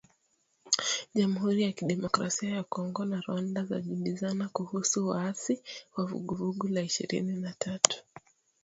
Jamuhuri 1.13 1.61
ya 1.63 1.71
Kidemokrasia 1.71 2.49
ya 2.49 2.63
Kongo 2.63 3.05
na 3.05 3.21
Rwanda 3.21 3.63
zajibizana 3.65 4.49
kuhusu 4.49 5.07
waasi 5.07 5.61
wa 5.97 6.05
Vuguvugu 6.05 6.67
la 6.67 6.81
Ishirini 6.81 7.33
na 7.35 7.53
tatu 7.59 8.03